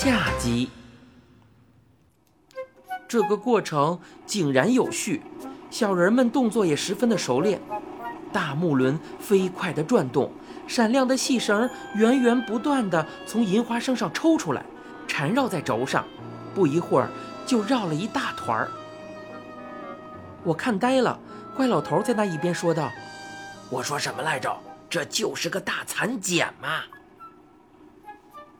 [0.00, 0.70] 下集。
[3.08, 5.20] 这个过程井然有序，
[5.72, 7.60] 小人们动作也十分的熟练。
[8.32, 10.30] 大木轮飞快地转动，
[10.68, 14.64] 闪亮的细绳源源不断地从银花生上抽出来，
[15.08, 16.06] 缠绕在轴上。
[16.54, 17.10] 不一会儿，
[17.44, 18.68] 就绕了一大团儿。
[20.44, 21.18] 我看呆了，
[21.56, 22.88] 怪老头在那一边说道
[23.68, 24.56] ：“我说什么来着？
[24.88, 26.82] 这就是个大蚕茧嘛！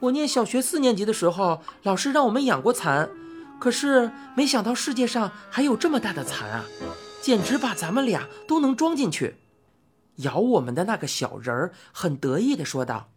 [0.01, 3.11] 我念小学四年级的时候，老师让我们养过蚕，
[3.59, 6.65] 可是没想到世界上还有这么大的蚕啊，
[7.21, 9.37] 简直把咱们俩都能装进去。”
[10.23, 13.11] 咬我们的那个小人儿很得意地说道：“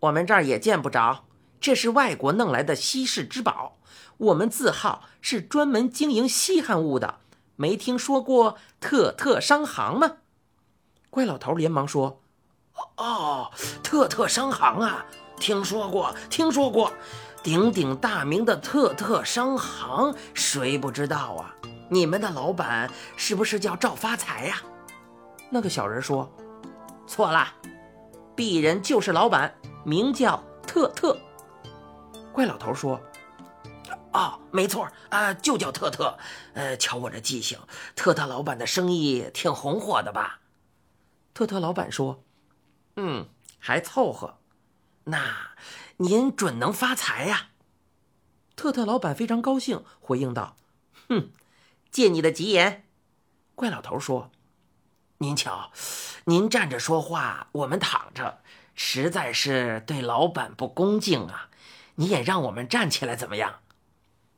[0.00, 1.24] 我们这儿也见不着，
[1.60, 3.78] 这是外国弄来的稀世之宝。
[4.18, 7.18] 我们字号是专门经营稀罕物的，
[7.54, 10.16] 没听说过特特商行吗？”
[11.10, 12.20] 怪老头连忙说
[12.98, 13.52] ：“哦，
[13.82, 15.06] 特特商行啊，
[15.42, 16.92] 听说过，听说过，
[17.42, 21.52] 鼎鼎大名的特特商行，谁不知道啊？
[21.90, 24.62] 你们的老板是不是叫赵发财呀？”
[25.50, 26.32] 那个小人说
[27.08, 27.52] ：“错了，
[28.36, 29.52] 鄙人就是老板，
[29.84, 31.18] 名叫特特。”
[32.32, 33.00] 怪老头说
[34.14, 36.16] ：“哦，没错啊，就叫特特。
[36.54, 37.58] 呃，瞧我这记性，
[37.96, 40.38] 特特老板的生意挺红火的吧？”
[41.34, 42.22] 特特老板说
[42.94, 43.26] ：“嗯，
[43.58, 44.38] 还凑合。
[45.04, 45.52] 那
[45.98, 47.48] 您准能发财呀。”
[48.56, 50.56] 特特老板非常高兴，回应道
[51.08, 51.30] ：“哼，
[51.90, 52.84] 借你的吉言。”
[53.54, 54.30] 怪老头说。
[55.18, 55.70] 您瞧，
[56.24, 58.40] 您站着说话，我们躺着，
[58.74, 61.48] 实在是对老板不恭敬啊！
[61.94, 63.60] 你也让我们站起来怎么样？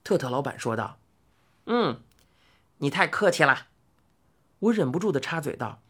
[0.03, 0.99] 特特老板说道。
[1.65, 2.03] 嗯，
[2.79, 3.69] 你太客气了。
[4.59, 5.81] 我忍不住的插嘴道：“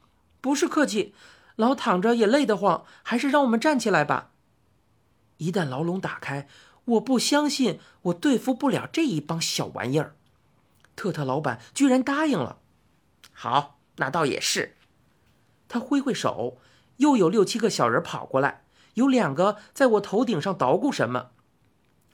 [0.41, 1.13] 不是客气，
[1.57, 4.31] 老躺着也累得慌，还是让我们站起来吧。
[5.39, 6.49] 一旦牢笼打开，
[6.85, 10.15] 我不相信我对付不了这一帮小玩意儿。”
[10.97, 12.59] 特特老板居然答应了。
[13.33, 14.77] 好，那倒也是。
[15.69, 16.59] 他挥挥手，
[16.99, 18.63] 又有六七个小人跑过来，
[18.95, 21.31] 有两个在我头顶上捣鼓什么。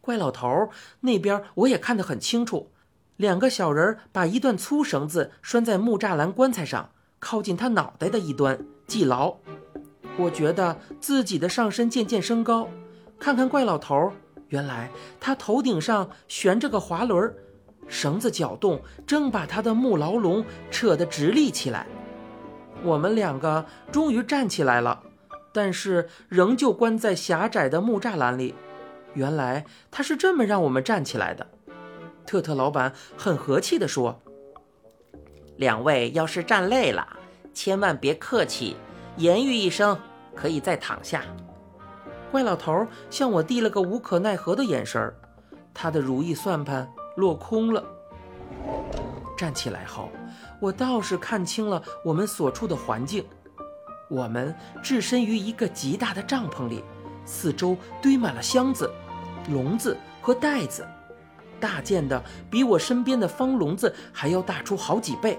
[0.00, 0.70] 怪老头
[1.00, 2.70] 那边我也看得很清楚，
[3.18, 9.36] 两个小人把一段粗绳子拴在木栅栏棺材上，靠近他脑袋的一端系牢。
[10.16, 12.70] 我觉得自己的上身渐渐升高，
[13.20, 14.10] 看看怪老头，
[14.48, 17.32] 原来他头顶上悬着个滑轮，
[17.86, 21.86] 绳子搅动，正把他的木牢笼扯得直立起来。
[22.82, 25.02] 我们两个终于站起来了，
[25.52, 28.54] 但是仍旧关在狭窄的木栅栏里。
[29.12, 31.46] 原来他是这么让我们站起来的。
[32.24, 34.18] 特特老板很和气地说
[35.58, 37.06] ：“两位要是站累了，
[37.52, 38.76] 千万别客气，
[39.16, 39.98] 言语一声，
[40.34, 41.22] 可以再躺下。”
[42.30, 45.14] 怪老头向我递了个无可奈何的眼神儿
[45.74, 47.84] 他的如意算盘落空了。
[49.36, 50.08] 站起来后。
[50.60, 53.24] 我倒是看清了我们所处的环境，
[54.10, 56.84] 我们置身于一个极大的帐篷里，
[57.24, 58.90] 四周堆满了箱子、
[59.48, 60.86] 笼子和袋子，
[61.58, 65.38] 大件的比我身边的方笼子还要大出好几倍。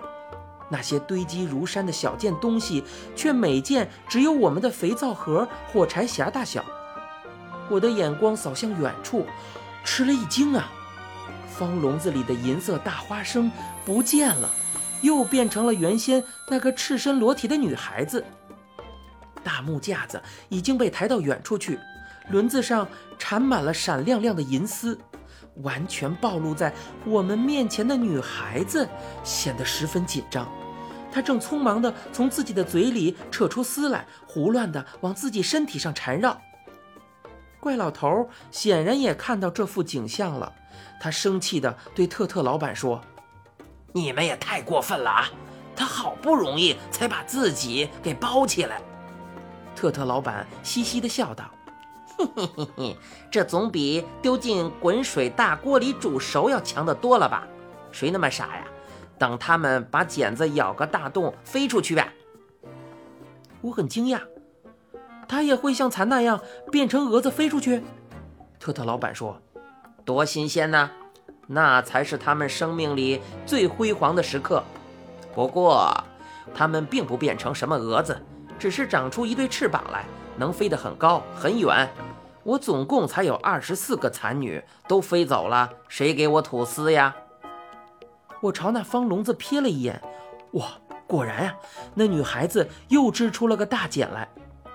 [0.69, 2.83] 那些堆积如山的小件东西，
[3.15, 6.65] 却每件只有我们的肥皂盒、火柴匣大小。
[7.69, 9.25] 我的眼光扫向远处，
[9.83, 10.71] 吃了一惊啊！
[11.47, 13.51] 方笼子里的银色大花生
[13.85, 14.49] 不见了。
[15.01, 18.23] 又变成了原先那个赤身裸体的女孩子。
[19.43, 21.79] 大木架子已经被抬到远处去，
[22.29, 24.95] 轮子上缠满了闪亮亮的银丝，
[25.63, 26.71] 完全暴露在
[27.03, 28.87] 我们面前的女孩子
[29.23, 30.47] 显得十分紧张。
[31.11, 36.39] 她正匆忙地从自己的嘴里扯出丝来，胡乱地往自己身体上缠绕。
[37.61, 40.51] 怪老头显然也看到这幅景象了，
[40.99, 42.99] 他生气地对特特老板说。
[43.93, 45.29] 你们也太过分了啊！
[45.75, 48.81] 他好不容易才把自己给包起来。
[49.75, 51.45] 特特老板嘻嘻地笑道
[52.17, 52.97] ：“嘿嘿嘿嘿，
[53.29, 57.47] 这总比丢进滚水大锅里煮熟要强得多了吧？
[57.91, 58.65] 谁那么傻呀？
[59.19, 62.11] 等他们把剪子咬个大洞飞出去呗！”
[63.61, 64.19] 我很惊讶，
[65.31, 67.81] 他也会像蚕那样变成蛾子飞出去？
[68.59, 69.41] 特特老板说
[70.03, 70.91] ：“多新鲜呐！”
[71.47, 74.61] 那才是他们生命里最辉煌的时刻。
[75.33, 75.89] 不过，
[76.53, 78.21] 他们并不变成什么蛾子，
[78.59, 80.03] 只是长出一对翅膀来，
[80.35, 81.89] 能飞得很高很远。
[82.43, 87.15] 我总共才有二十四个蚕女，都飞走了，谁给我吐丝呀？
[88.41, 90.01] 我朝那方笼子瞥了一眼，
[90.51, 90.71] 哇，
[91.07, 91.55] 果然呀，
[91.93, 94.27] 那女孩子又织出了个大茧来，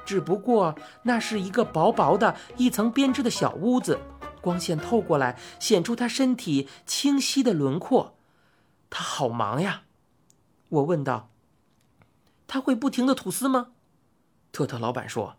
[0.07, 3.99] 只不过那是一个薄薄的一层编织的小屋子。
[4.41, 8.17] 光线透过来，显出他身体清晰的轮廓。
[8.89, 9.83] 他好忙呀，
[10.69, 11.29] 我问道。
[12.47, 13.73] 他会不停的吐丝吗？
[14.53, 15.35] 特特老板说：“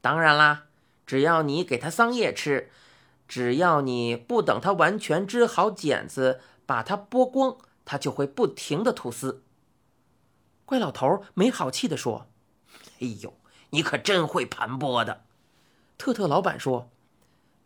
[0.00, 0.64] 当然啦，
[1.06, 2.70] 只要你给他桑叶吃，
[3.28, 9.42] 只要你不等他完全织好茧子，把它剥光，他就会不停的吐丝。”
[10.64, 12.26] 怪老头没好气的说
[13.00, 13.34] ：“哎呦，
[13.74, 15.24] 你可真会盘剥的。”
[15.98, 16.88] 特特老板说：“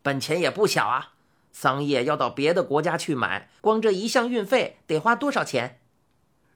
[0.03, 1.13] 本钱也不小啊，
[1.53, 5.81] 桑叶要到别的国家去买，光这一项运费得花多少钱？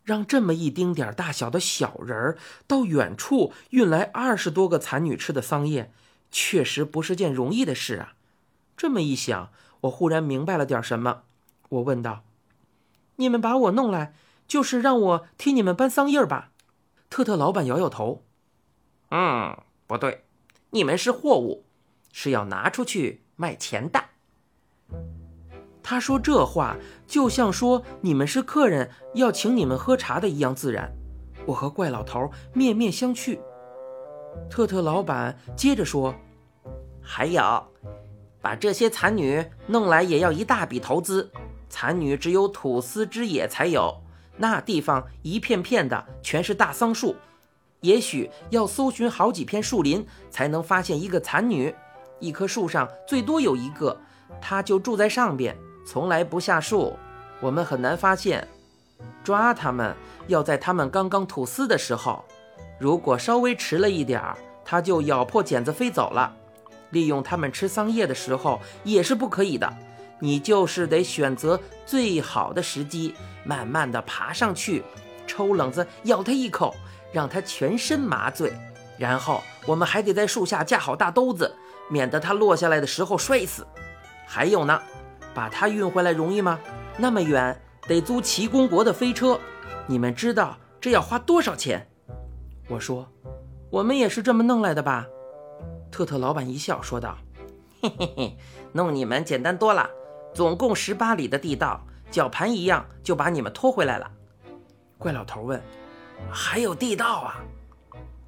[0.03, 5.93] 让这么一丁点大小的小人儿到远处运来二十多个蚕女吃的桑叶，
[6.33, 8.15] 确实不是件容易的事啊。”
[8.77, 9.51] 这么一想，
[9.83, 11.23] 我忽然明白了点什么。
[11.69, 12.25] 我问道
[13.17, 14.15] ：“你们把我弄来？”
[14.49, 16.51] 就是让我替你们搬桑叶吧，
[17.09, 18.23] 特特老板摇摇头。
[19.15, 19.55] 嗯，
[19.87, 20.25] 不对，
[20.71, 21.67] 你们是货物，
[22.13, 24.03] 是要拿出去卖钱的。
[25.83, 30.91] 他说这话就像说你们是客人要请你们喝茶的一样自然。
[31.45, 33.39] 我和怪老头面面相觑。
[34.49, 36.15] 特特老板接着说
[37.03, 37.43] ：“还有，
[38.41, 41.31] 把这些蚕女弄来也要一大笔投资。
[41.69, 43.95] 蚕女只有吐司之野才有。”
[44.39, 47.15] 那地方一片片的全是大桑树，
[47.83, 51.75] 也许要搜寻好几片树林才能发现一个蚕女。
[52.21, 53.97] 一棵树上最多有一个，
[54.41, 56.97] 它就住在上边，从来不下树，
[57.41, 58.47] 我们很难发现。
[59.25, 59.95] 抓它们
[60.29, 62.25] 要在它们刚刚吐丝的时候，
[62.79, 66.33] 如果稍微迟了一点儿，它就咬破茧子飞走了。
[66.91, 69.73] 利用它们吃桑叶的时候也是不可以的。
[70.21, 73.13] 你就是得选择最好的时机，
[73.43, 74.85] 慢慢的爬上去，
[75.27, 76.77] 抽冷子咬它一口，
[77.13, 78.53] 让它全身麻醉。
[78.99, 81.55] 然后我们还得在树下架好大兜子，
[81.91, 83.67] 免得它落下来的时候摔死。
[84.27, 84.81] 还有呢，
[85.35, 86.59] 把它运回来容易吗？
[86.97, 89.39] 那么远，得租齐公国的飞车。
[89.87, 91.89] 你们知道这要花多少钱？
[92.69, 93.09] 我说，
[93.71, 95.07] 我们也是这么弄来的吧？
[95.91, 97.19] 特特老板一笑说道
[97.83, 98.39] ：“嘿嘿嘿，
[98.73, 99.91] 弄你们简单多了。”
[100.33, 104.11] 总共十八里的地道，绞盘一样就把你们拖回来了。
[104.97, 105.61] 怪老头问
[106.31, 107.41] ：“还有地道啊？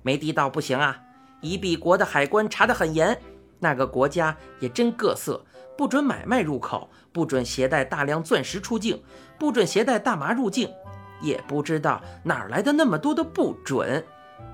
[0.03, 1.01] 没地道不行啊！
[1.41, 3.21] 伊比国的海关查得很严，
[3.59, 5.45] 那个国家也真各色，
[5.77, 9.03] 不准买卖入口，不准携带大量钻石出境，
[9.39, 10.73] 不准携带大麻入境。
[11.21, 14.05] 也不知道哪儿来的那么多的不准，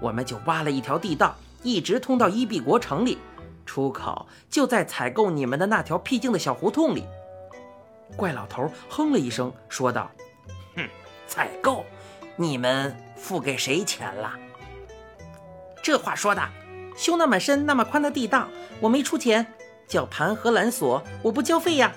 [0.01, 3.19] 我们就挖了一条地道，一直通到伊比国城里，
[3.67, 7.05] 出口就在采购你们的那条僻静的小胡同里。”
[8.17, 10.11] 怪老头哼了一声，说道
[10.77, 10.89] ：“哼，
[11.27, 11.85] 采购，
[12.37, 14.33] 你们付给谁钱了？
[15.83, 16.43] 这话说的，
[16.97, 18.49] 修那么深、那么宽的地道，
[18.81, 19.45] 我没出钱；
[19.87, 21.93] 叫盘和缆索，我不交费呀。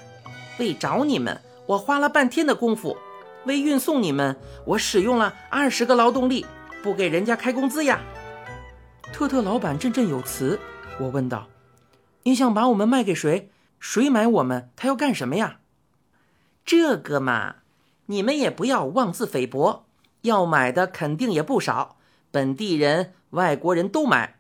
[0.60, 2.96] 为找你们，我花了半天的功夫；
[3.46, 6.46] 为运送你们，我使用了二十个劳动力，
[6.84, 8.00] 不给人家开工资呀。”
[9.12, 10.60] 特特老板振振有词。
[11.00, 11.48] 我问道
[12.24, 13.50] ：“你想把我们卖给谁？
[13.80, 14.70] 谁买我们？
[14.76, 15.60] 他要干什么呀？”
[16.66, 17.56] 这个嘛，
[18.06, 19.83] 你们也不要妄自菲薄，
[20.24, 21.96] 要买的肯定也不少，
[22.32, 24.36] 本地人、外国人都买。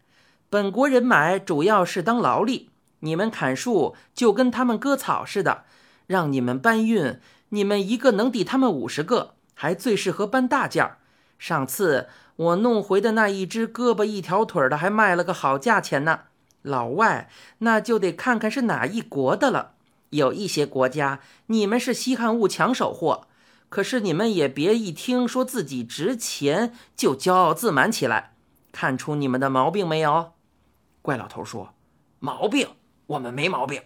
[0.49, 5.63] 本国人买主要是当劳力，你们砍树就跟他们割草似的，
[6.07, 10.97] 让你们搬运，你们一个能抵他们五十个，还最适合搬大件儿。
[11.37, 16.21] 上次我弄回的那一只胳膊一条腿的，还卖了个好价钱呢。
[16.61, 19.73] 老外那就得看看是哪一国的了。
[20.11, 23.27] 有一些国家，你们是稀罕物、抢手货，
[23.73, 28.35] 可是你们也别一听说自己值钱就骄傲自满起来。
[28.71, 30.33] 看出你们的毛病没有？
[31.01, 31.73] 怪老头说
[32.21, 32.69] ：“毛病？
[33.07, 33.81] 我们没毛病。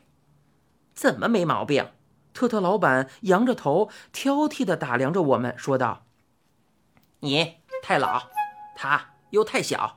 [0.94, 1.92] 怎么没毛病？”
[2.36, 6.04] 特特老板扬着头，挑剔地打量着我们，说道
[7.22, 8.24] ：“你太老，
[8.76, 9.96] 他又太小，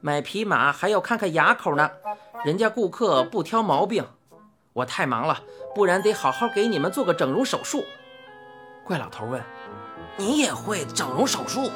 [0.00, 1.92] 买匹马还要看看牙口呢。
[2.44, 4.04] 人家顾客不挑毛病。”
[4.74, 5.44] 我太忙了，
[5.76, 7.84] 不然得好好给你们做个整容手术。
[8.86, 9.42] 怪老头问
[10.16, 11.68] ：“你也会整容手术？”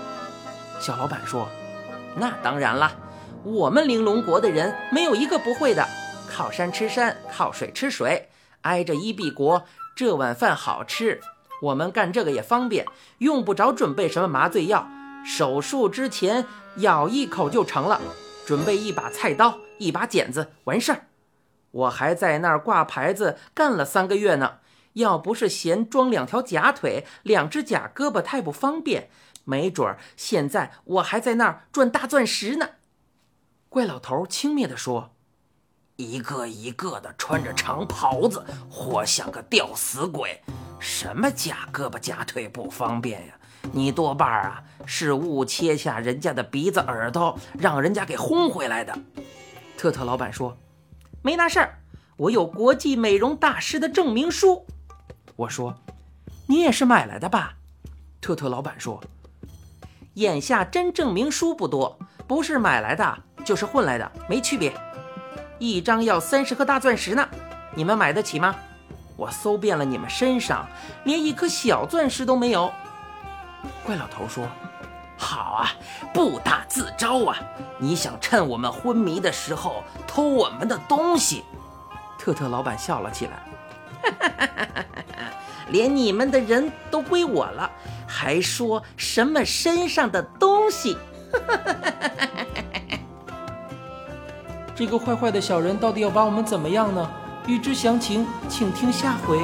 [0.81, 1.49] 小老板说
[2.15, 2.93] ：“那当然了，
[3.43, 5.85] 我们玲珑国的人没有一个不会的。
[6.31, 8.29] 靠山吃山，靠水吃水，
[8.61, 9.65] 挨着伊壁国，
[9.97, 11.21] 这碗饭好吃。
[11.63, 12.87] 我们干这个也方便，
[13.19, 14.89] 用不着准备什么麻醉药，
[15.27, 18.01] 手术之前咬一口就成了。
[18.47, 21.07] 准备一把菜刀，一把剪子，完事儿。”
[21.73, 24.59] 我还在那儿挂牌子干了三个月呢，
[24.95, 29.09] 要不是嫌装两条假腿、两只假胳膊太不方便，
[29.45, 32.71] 没准儿现在我还在那儿赚大钻石呢。
[33.69, 35.15] 怪老头轻蔑地说
[35.97, 40.43] ：“一个一个的穿着长袍子，活像个吊死鬼。
[40.81, 43.35] 什么假胳膊假腿不方便呀？
[43.73, 48.99] 你多半啊是误切下人家的鼻子耳朵，让人家给轰回来的。
[49.77, 50.57] 特特老板说
[51.23, 51.79] ：“没那事儿，
[52.17, 54.67] 我有国际美容大师的证明书。”
[55.41, 55.75] 我说
[56.49, 57.55] ：“你也是买来的吧？”
[58.21, 59.03] 特特老板说
[60.15, 64.71] ：“眼下真证明书不多，不是买来的就是混来的，没区别。
[65.59, 67.27] 一张要三十颗大钻石呢，
[67.75, 68.55] 你们买得起吗？
[69.17, 70.69] 我搜遍了你们身上，
[71.05, 72.71] 连一颗小钻石都没有。”
[73.83, 74.47] 怪老头说
[75.17, 75.73] ：“好啊，
[76.13, 77.39] 不打自招啊！
[77.79, 81.45] 你想趁我们昏迷的时候偷我们的东西？”
[82.21, 83.43] 特特老板笑了起来
[85.71, 87.71] ：“连你们的人都归我了，
[88.07, 90.97] 还说什么身上的东西？”
[94.75, 97.11] 这个坏坏的小人到底要把我们怎么样呢？
[97.47, 99.39] 欲知详情，请听下回。